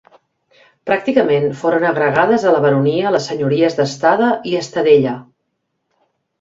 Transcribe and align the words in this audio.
Pràcticament 0.89 1.45
foren 1.59 1.85
agregades 1.91 2.47
a 2.47 2.55
la 2.57 2.63
baronia 2.65 3.13
les 3.19 3.29
senyories 3.33 3.79
d'Estada 3.83 4.33
i 4.55 4.59
Estadella. 4.65 5.17